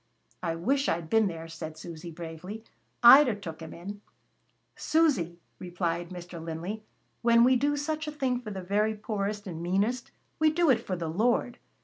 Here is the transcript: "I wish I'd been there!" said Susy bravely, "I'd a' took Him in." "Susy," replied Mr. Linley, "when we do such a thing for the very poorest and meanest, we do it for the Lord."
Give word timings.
"I 0.41 0.55
wish 0.55 0.89
I'd 0.89 1.11
been 1.11 1.27
there!" 1.27 1.47
said 1.47 1.77
Susy 1.77 2.09
bravely, 2.09 2.63
"I'd 3.03 3.27
a' 3.27 3.35
took 3.35 3.61
Him 3.61 3.71
in." 3.71 4.01
"Susy," 4.75 5.37
replied 5.59 6.09
Mr. 6.09 6.43
Linley, 6.43 6.81
"when 7.21 7.43
we 7.43 7.55
do 7.55 7.77
such 7.77 8.07
a 8.07 8.11
thing 8.11 8.41
for 8.41 8.49
the 8.49 8.63
very 8.63 8.95
poorest 8.95 9.45
and 9.45 9.61
meanest, 9.61 10.09
we 10.39 10.49
do 10.49 10.71
it 10.71 10.83
for 10.83 10.95
the 10.95 11.07
Lord." 11.07 11.59